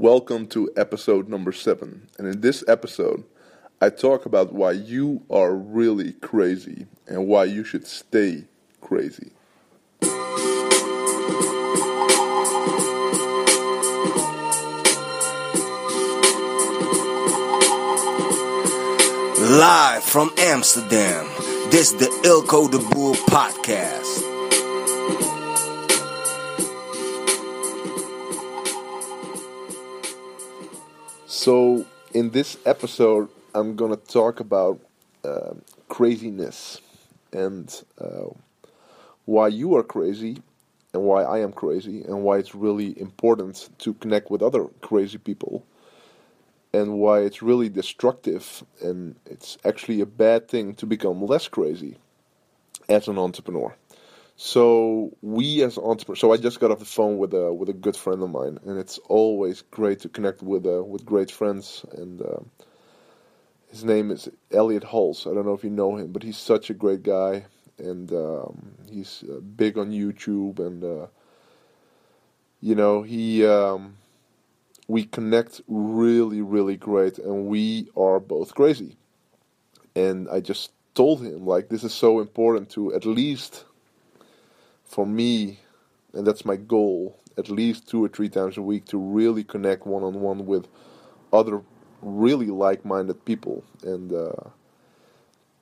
[0.00, 2.08] Welcome to episode number seven.
[2.18, 3.22] And in this episode,
[3.82, 8.44] I talk about why you are really crazy and why you should stay
[8.80, 9.32] crazy.
[19.50, 21.26] Live from Amsterdam,
[21.70, 24.19] this is the Eelco de Boer podcast.
[31.42, 34.78] So, in this episode, I'm gonna talk about
[35.24, 35.54] uh,
[35.88, 36.82] craziness
[37.32, 38.28] and uh,
[39.24, 40.42] why you are crazy
[40.92, 45.16] and why I am crazy and why it's really important to connect with other crazy
[45.16, 45.64] people
[46.74, 51.96] and why it's really destructive and it's actually a bad thing to become less crazy
[52.86, 53.74] as an entrepreneur.
[54.42, 56.18] So we as entrepreneurs.
[56.18, 58.58] So I just got off the phone with a with a good friend of mine,
[58.64, 61.84] and it's always great to connect with uh, with great friends.
[61.92, 62.40] And uh,
[63.68, 65.30] his name is Elliot Hulse.
[65.30, 67.44] I don't know if you know him, but he's such a great guy,
[67.76, 70.58] and um, he's uh, big on YouTube.
[70.58, 71.08] And uh,
[72.62, 73.98] you know he um,
[74.88, 78.96] we connect really really great, and we are both crazy.
[79.94, 83.66] And I just told him like this is so important to at least
[84.90, 85.60] for me,
[86.12, 89.86] and that's my goal, at least two or three times a week to really connect
[89.86, 90.66] one on one with
[91.32, 91.62] other
[92.02, 93.62] really like minded people.
[93.84, 94.08] And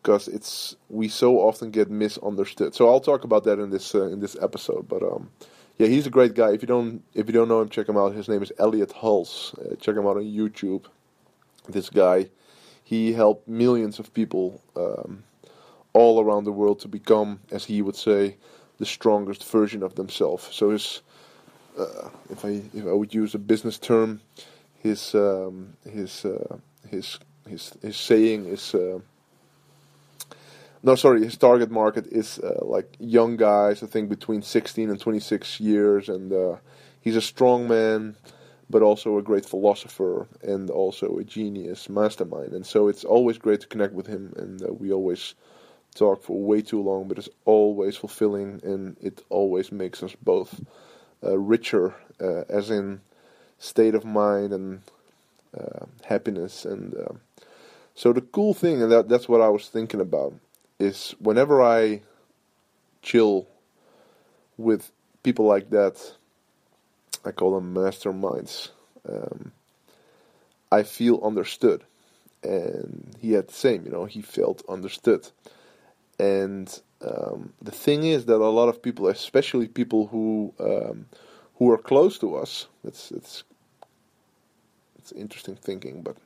[0.00, 2.74] because uh, it's we so often get misunderstood.
[2.74, 4.88] So I'll talk about that in this uh, in this episode.
[4.88, 5.30] But um,
[5.76, 6.52] yeah, he's a great guy.
[6.52, 8.14] If you don't if you don't know him, check him out.
[8.14, 9.58] His name is Elliot Hulse.
[9.58, 10.84] Uh, check him out on YouTube.
[11.68, 12.30] This guy,
[12.84, 15.24] he helped millions of people um,
[15.94, 18.36] all around the world to become, as he would say,
[18.78, 20.48] the strongest version of themselves.
[20.52, 21.02] So his,
[21.78, 24.20] uh, if I if I would use a business term,
[24.82, 28.74] his um, his uh, his his his saying is.
[28.74, 29.00] Uh,
[30.82, 31.24] no, sorry.
[31.24, 33.82] His target market is uh, like young guys.
[33.82, 36.56] I think between 16 and 26 years, and uh,
[37.00, 38.14] he's a strong man,
[38.70, 42.52] but also a great philosopher and also a genius mastermind.
[42.52, 45.34] And so it's always great to connect with him, and uh, we always
[45.96, 50.60] talk for way too long, but it's always fulfilling and it always makes us both
[51.24, 53.00] uh, richer, uh, as in
[53.58, 54.82] state of mind and
[55.58, 56.64] uh, happiness.
[56.64, 57.14] And uh,
[57.94, 60.34] so the cool thing, and that, that's what I was thinking about,
[60.78, 62.02] is whenever I
[63.02, 63.46] chill
[64.58, 64.90] with
[65.22, 66.14] people like that,
[67.24, 68.70] I call them masterminds.
[69.08, 69.52] Um,
[70.70, 71.84] I feel understood,
[72.42, 73.84] and he had the same.
[73.84, 75.28] You know, he felt understood.
[76.18, 81.06] And um, the thing is that a lot of people, especially people who um,
[81.56, 83.44] who are close to us, it's it's
[84.98, 86.16] it's interesting thinking, but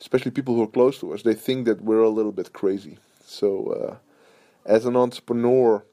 [0.00, 2.98] especially people who are close to us, they think that we're a little bit crazy.
[3.24, 3.96] So, uh,
[4.64, 5.84] as an entrepreneur,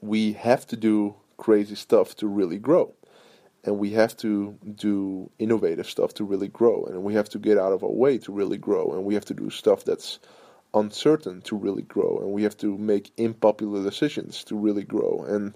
[0.00, 2.94] we have to do crazy stuff to really grow.
[3.64, 6.84] And we have to do innovative stuff to really grow.
[6.84, 8.92] And we have to get out of our way to really grow.
[8.92, 10.20] And we have to do stuff that's
[10.76, 15.24] uncertain to really grow and we have to make unpopular decisions to really grow.
[15.26, 15.54] And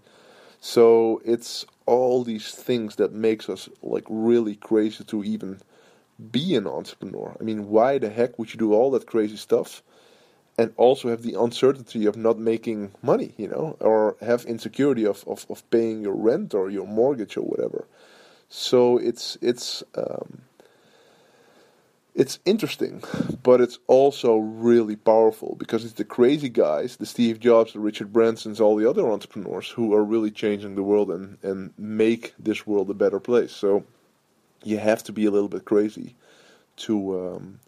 [0.61, 5.61] so it's all these things that makes us like really crazy to even
[6.33, 7.37] be an entrepreneur.
[7.39, 9.83] I mean why the heck would you do all that crazy stuff
[10.59, 15.25] and also have the uncertainty of not making money you know or have insecurity of,
[15.27, 17.87] of, of paying your rent or your mortgage or whatever?
[18.49, 20.43] So it's it's um,
[22.21, 23.03] it's interesting,
[23.43, 28.13] but it's also really powerful because it's the crazy guys, the Steve Jobs, the Richard
[28.13, 32.67] Bransons, all the other entrepreneurs who are really changing the world and, and make this
[32.67, 33.53] world a better place.
[33.53, 33.85] So
[34.63, 36.15] you have to be a little bit crazy
[36.85, 37.61] to um,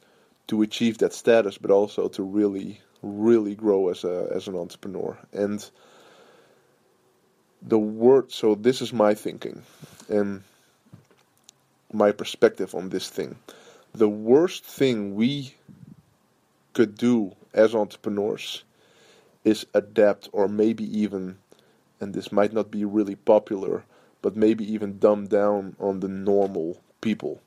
[0.49, 5.17] to achieve that status, but also to really really grow as a as an entrepreneur.
[5.33, 5.67] And
[7.63, 9.63] the word so this is my thinking
[10.11, 10.43] and
[11.91, 13.39] my perspective on this thing
[13.93, 15.55] the worst thing we
[16.73, 18.65] could do as entrepreneurs
[19.45, 21.39] is adapt or maybe even
[22.01, 23.85] and this might not be really popular
[24.23, 27.41] but maybe even dumb down on the normal people.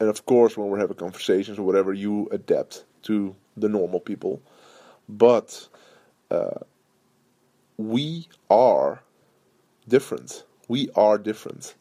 [0.00, 4.42] And of course when we're having conversations or whatever you adapt to the normal people.
[5.08, 5.68] But
[6.30, 6.60] uh,
[7.76, 9.02] we are
[9.88, 10.44] different.
[10.66, 11.74] We are different.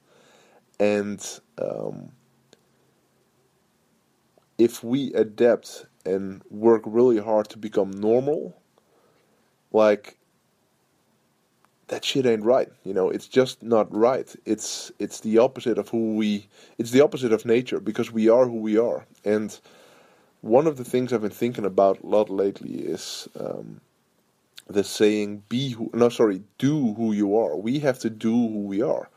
[0.80, 1.20] And
[1.58, 2.12] um,
[4.58, 8.60] if we adapt and work really hard to become normal,
[9.72, 10.18] like
[11.88, 12.70] that shit ain't right.
[12.84, 14.34] You know, it's just not right.
[14.46, 16.48] It's it's the opposite of who we.
[16.78, 19.06] It's the opposite of nature because we are who we are.
[19.24, 19.58] And
[20.42, 23.82] one of the things I've been thinking about a lot lately is um,
[24.68, 27.56] the saying "be who." No, sorry, do who you are.
[27.56, 29.10] We have to do who we are.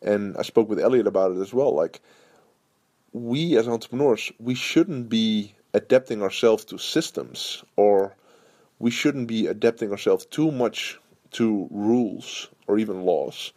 [0.00, 1.74] And I spoke with Elliot about it as well.
[1.74, 2.00] Like
[3.12, 8.14] we as entrepreneurs, we shouldn't be adapting ourselves to systems or
[8.78, 10.98] we shouldn't be adapting ourselves too much
[11.32, 13.52] to rules or even laws,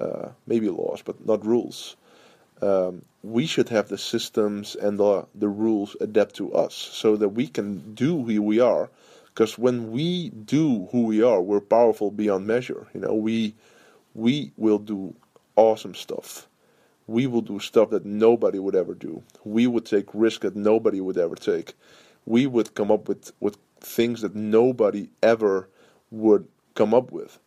[0.00, 1.96] uh, maybe laws, but not rules.
[2.60, 7.30] Um, we should have the systems and the, the rules adapt to us so that
[7.30, 8.90] we can do who we are.
[9.26, 12.88] Because when we do who we are, we're powerful beyond measure.
[12.94, 13.54] You know, we
[14.14, 15.14] we will do
[15.54, 16.48] awesome stuff.
[17.08, 19.24] We will do stuff that nobody would ever do.
[19.44, 21.74] We would take risks that nobody would ever take.
[22.26, 25.70] We would come up with, with things that nobody ever
[26.12, 27.40] would come up with.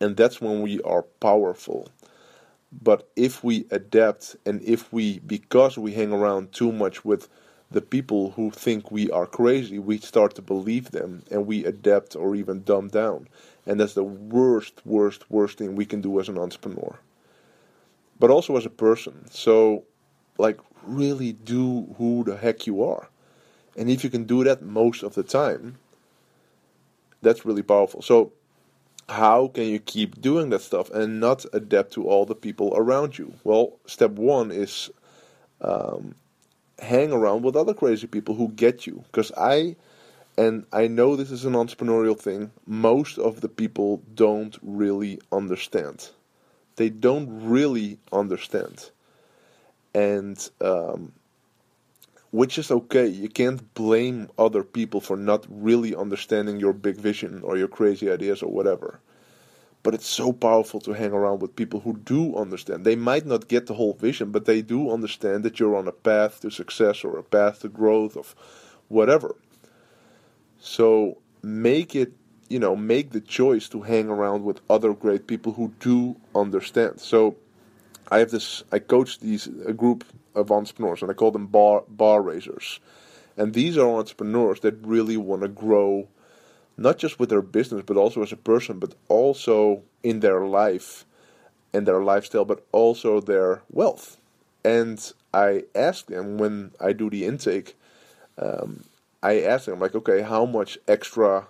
[0.00, 1.88] And that's when we are powerful.
[2.82, 7.28] But if we adapt and if we, because we hang around too much with
[7.70, 12.16] the people who think we are crazy, we start to believe them and we adapt
[12.16, 13.28] or even dumb down.
[13.66, 16.98] And that's the worst, worst, worst thing we can do as an entrepreneur.
[18.18, 19.28] But also as a person.
[19.30, 19.84] So,
[20.38, 23.08] like, really do who the heck you are.
[23.76, 25.78] And if you can do that most of the time,
[27.22, 28.02] that's really powerful.
[28.02, 28.32] So,
[29.08, 33.18] how can you keep doing that stuff and not adapt to all the people around
[33.18, 33.34] you?
[33.44, 34.90] Well, step one is
[35.60, 36.14] um,
[36.78, 39.04] hang around with other crazy people who get you.
[39.06, 39.76] Because I,
[40.38, 46.10] and I know this is an entrepreneurial thing, most of the people don't really understand.
[46.76, 48.90] They don't really understand.
[49.94, 51.12] And um,
[52.34, 53.06] which is okay.
[53.06, 58.10] You can't blame other people for not really understanding your big vision or your crazy
[58.10, 58.98] ideas or whatever.
[59.84, 62.84] But it's so powerful to hang around with people who do understand.
[62.84, 65.92] They might not get the whole vision, but they do understand that you're on a
[65.92, 68.34] path to success or a path to growth of
[68.88, 69.36] whatever.
[70.58, 72.14] So make it,
[72.48, 77.00] you know, make the choice to hang around with other great people who do understand.
[77.00, 77.36] So
[78.10, 80.04] I have this, I coach these, a group
[80.34, 82.80] of entrepreneurs, and I call them bar bar raisers.
[83.36, 86.08] And these are entrepreneurs that really want to grow,
[86.76, 91.04] not just with their business, but also as a person, but also in their life
[91.72, 94.18] and their lifestyle, but also their wealth.
[94.64, 97.76] And I ask them when I do the intake,
[98.38, 98.84] um,
[99.22, 101.46] I ask them like, okay, how much extra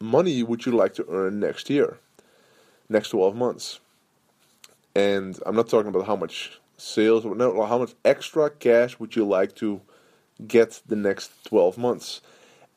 [0.00, 1.98] money would you like to earn next year,
[2.88, 3.80] next twelve months?
[4.94, 9.24] And I'm not talking about how much sales no, how much extra cash would you
[9.24, 9.80] like to
[10.46, 12.20] get the next 12 months.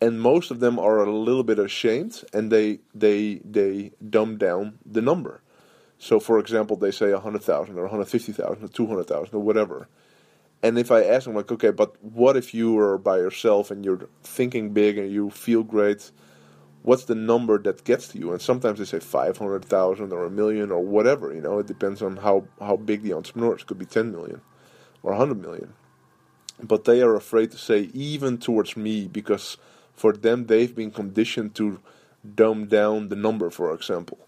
[0.02, 4.80] And most of them are a little bit ashamed and they they they dumb down
[4.86, 5.42] the number.
[5.98, 9.88] So for example they say 100,000 or 150,000 or 200,000 or whatever.
[10.62, 13.84] And if i ask them like okay but what if you are by yourself and
[13.86, 16.12] you're thinking big and you feel great
[16.84, 18.32] what's the number that gets to you?
[18.32, 22.18] And sometimes they say 500,000 or a million or whatever, you know, it depends on
[22.18, 23.62] how, how big the entrepreneur is.
[23.62, 24.42] It could be 10 million
[25.02, 25.74] or 100 million.
[26.62, 29.58] But they are afraid to say even towards me because
[29.96, 31.80] for them they've been conditioned to
[32.36, 34.20] dumb down the number, for example.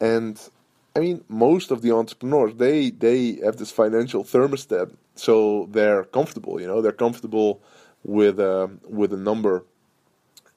[0.00, 0.40] And
[0.96, 6.60] I mean, most of the entrepreneurs they they have this financial thermostat, so they're comfortable.
[6.60, 7.60] You know, they're comfortable
[8.02, 9.64] with uh, with a number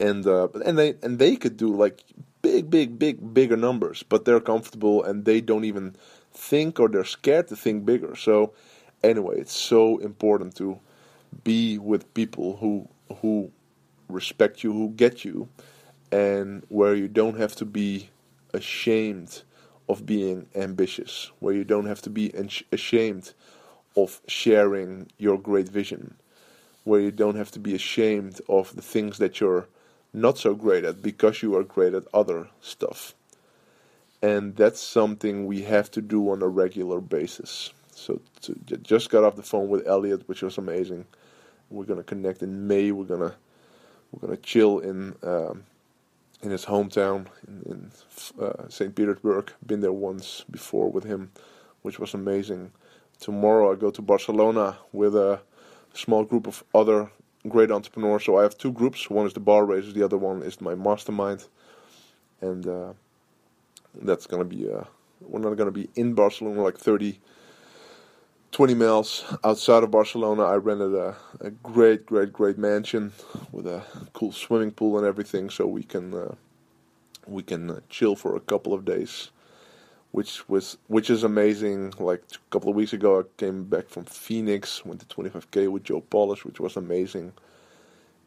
[0.03, 2.03] and uh, and they and they could do like
[2.41, 5.95] big, big, big, bigger numbers, but they're comfortable and they don't even
[6.31, 8.15] think or they're scared to think bigger.
[8.15, 8.53] So
[9.01, 10.79] anyway, it's so important to
[11.43, 12.89] be with people who
[13.21, 13.51] who
[14.09, 15.47] respect you, who get you,
[16.11, 18.09] and where you don't have to be
[18.53, 19.43] ashamed
[19.87, 22.29] of being ambitious, where you don't have to be
[22.73, 23.33] ashamed
[23.95, 26.15] of sharing your great vision,
[26.83, 29.67] where you don't have to be ashamed of the things that you're
[30.13, 33.15] not so great at because you are great at other stuff.
[34.21, 37.71] And that's something we have to do on a regular basis.
[37.91, 41.05] So to, just got off the phone with Elliot, which was amazing.
[41.69, 42.91] We're gonna connect in May.
[42.91, 43.35] We're gonna
[44.11, 45.63] we're gonna chill in um,
[46.41, 47.91] in his hometown in,
[48.37, 48.95] in uh, St.
[48.95, 49.51] Petersburg.
[49.65, 51.31] Been there once before with him,
[51.81, 52.71] which was amazing.
[53.19, 55.41] Tomorrow I go to Barcelona with a
[55.93, 57.11] small group of other
[57.47, 58.19] great entrepreneur.
[58.19, 59.09] So I have two groups.
[59.09, 59.93] One is the bar raisers.
[59.93, 61.45] The other one is my mastermind,
[62.41, 62.93] and uh,
[64.01, 64.71] that's gonna be.
[64.71, 64.83] Uh,
[65.21, 67.19] we're not gonna be in Barcelona, like 30,
[68.51, 70.43] 20 miles outside of Barcelona.
[70.43, 73.13] I rented a, a great, great, great mansion
[73.51, 73.83] with a
[74.13, 76.35] cool swimming pool and everything, so we can uh,
[77.27, 79.31] we can uh, chill for a couple of days,
[80.13, 81.91] which was which is amazing.
[81.99, 85.83] Like a couple of weeks ago, I came back from Phoenix, went to 25k with
[85.83, 87.33] Joe Polish, which was amazing.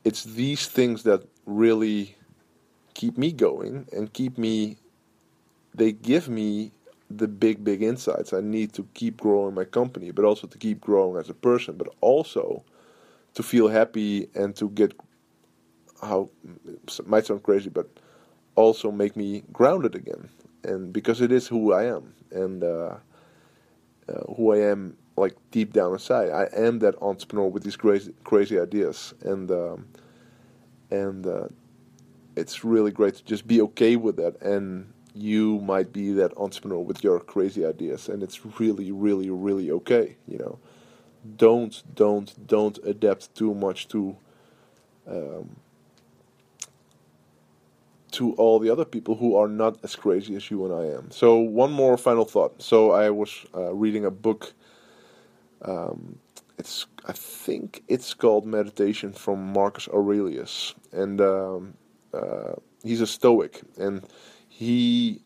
[0.04, 2.16] It's these things that really
[2.94, 4.78] keep me going and keep me.
[5.74, 6.72] They give me
[7.08, 10.80] the big big insights I need to keep growing my company, but also to keep
[10.80, 12.64] growing as a person, but also
[13.34, 14.92] to feel happy and to get
[16.02, 16.30] how
[16.66, 17.88] it might sound crazy, but
[18.56, 20.28] also make me grounded again.
[20.66, 22.96] And because it is who I am and uh,
[24.08, 28.12] uh, who I am, like deep down inside, I am that entrepreneur with these crazy
[28.24, 29.86] crazy ideas, and um,
[30.90, 31.48] and uh,
[32.36, 34.40] it's really great to just be okay with that.
[34.42, 39.70] And you might be that entrepreneur with your crazy ideas, and it's really, really, really
[39.70, 40.16] okay.
[40.28, 40.58] You know
[41.36, 44.16] don't don't don't adapt too much to
[45.08, 45.56] um,
[48.16, 51.10] to all the other people who are not as crazy as you and I am.
[51.10, 52.62] So one more final thought.
[52.62, 54.54] So I was uh, reading a book.
[55.62, 56.18] Um,
[56.58, 61.74] it's I think it's called Meditation from Marcus Aurelius, and um,
[62.14, 64.02] uh, he's a Stoic, and
[64.48, 65.20] he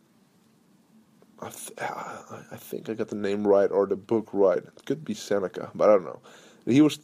[1.40, 4.58] I, th- I think I got the name right or the book right.
[4.58, 6.20] It could be Seneca, but I don't know.
[6.66, 6.98] He was.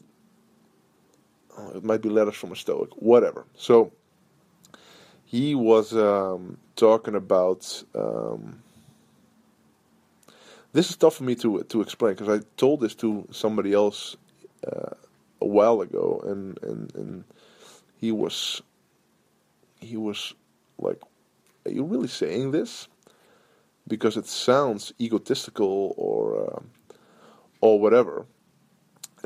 [1.56, 3.46] Oh, it might be letters from a Stoic, whatever.
[3.56, 3.92] So
[5.26, 7.84] he was um, talking about.
[7.94, 8.62] Um,
[10.72, 14.16] this is tough for me to to explain because I told this to somebody else
[14.66, 14.94] uh,
[15.40, 17.24] a while ago, and, and and
[17.98, 18.62] he was
[19.80, 20.34] he was
[20.78, 21.02] like,
[21.66, 22.88] "Are you really saying this?"
[23.88, 26.60] because it sounds egotistical or uh,
[27.60, 28.26] or whatever.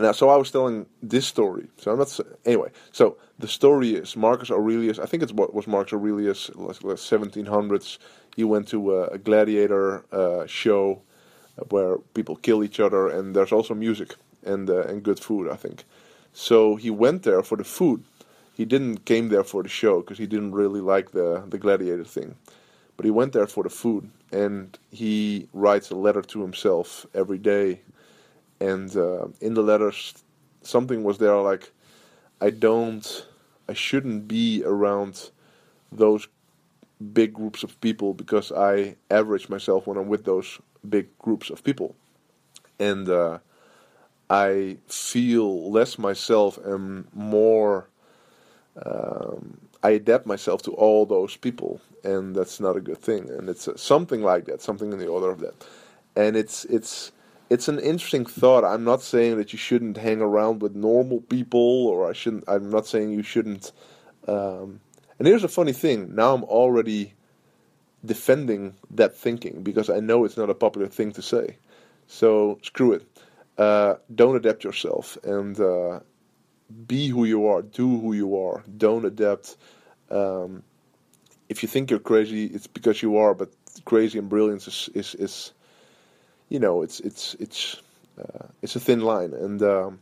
[0.00, 1.69] And so I was telling this story.
[1.76, 2.71] So I'm not anyway.
[2.90, 4.99] So the story is Marcus Aurelius.
[4.99, 7.99] I think what was Marcus Aurelius, like 1700s.
[8.35, 11.02] He went to a, a gladiator uh, show
[11.69, 15.50] where people kill each other, and there's also music and uh, and good food.
[15.50, 15.85] I think.
[16.33, 18.02] So he went there for the food.
[18.54, 22.04] He didn't came there for the show because he didn't really like the the gladiator
[22.04, 22.37] thing.
[22.97, 27.38] But he went there for the food, and he writes a letter to himself every
[27.38, 27.80] day.
[28.60, 30.14] And uh, in the letters,
[30.62, 31.72] something was there like,
[32.40, 33.26] I don't,
[33.68, 35.30] I shouldn't be around
[35.92, 36.28] those
[37.12, 41.64] big groups of people because I average myself when I'm with those big groups of
[41.64, 41.94] people.
[42.78, 43.38] And uh,
[44.28, 47.88] I feel less myself and more.
[48.84, 53.30] Um, I adapt myself to all those people, and that's not a good thing.
[53.30, 55.54] And it's uh, something like that, something in the order of that.
[56.16, 57.12] And it's it's
[57.50, 58.64] it's an interesting thought.
[58.64, 62.45] I'm not saying that you shouldn't hang around with normal people, or I shouldn't.
[62.47, 63.73] I'm not saying you shouldn't.
[64.28, 64.80] Um,
[65.19, 66.14] and here's a funny thing.
[66.14, 67.14] Now I'm already
[68.04, 71.57] defending that thinking because I know it's not a popular thing to say.
[72.07, 73.07] So screw it.
[73.59, 76.00] Uh, don't adapt yourself, and uh,
[76.87, 79.57] be who you are, do who you are, don't adapt.
[80.11, 80.62] Um,
[81.49, 83.35] if you think you're crazy, it's because you are.
[83.35, 83.50] But
[83.85, 85.52] crazy and brilliance is is, is
[86.50, 87.76] you know, it's it's it's
[88.19, 90.00] uh, it's a thin line, and um,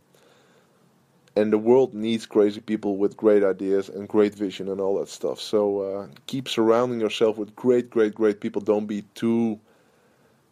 [1.37, 5.09] and the world needs crazy people with great ideas and great vision and all that
[5.09, 5.41] stuff.
[5.41, 8.61] So uh, keep surrounding yourself with great, great, great people.
[8.61, 9.61] Don't be too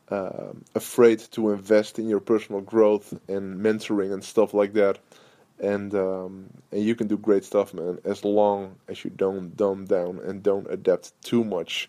[0.08, 5.00] uh, afraid to invest in your personal growth and mentoring and stuff like that
[5.58, 7.98] and um, and you can do great stuff, man.
[8.04, 11.88] As long as you don't dumb down and don't adapt too much,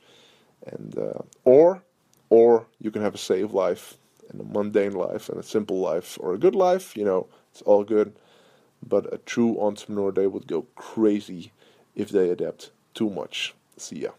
[0.65, 1.83] and uh, or
[2.29, 3.97] or you can have a safe life
[4.29, 6.95] and a mundane life and a simple life or a good life.
[6.95, 8.13] You know, it's all good.
[8.85, 11.51] But a true entrepreneur, they would go crazy
[11.95, 13.55] if they adapt too much.
[13.77, 14.11] See ya.